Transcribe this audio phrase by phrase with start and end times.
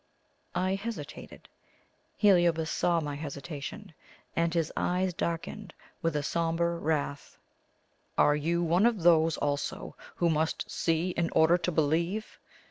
[0.55, 1.47] I hesitated.
[2.17, 3.93] Heliobas saw my hesitation,
[4.35, 7.37] and his eyes darkened with a sombre wrath.
[8.17, 12.39] "Are you one of those also who must see in order to believe?"